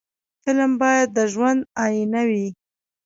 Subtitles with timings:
[0.43, 2.47] فلم باید د ژوند آیینه وي